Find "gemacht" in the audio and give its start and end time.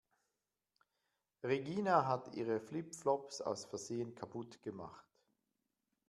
4.63-5.05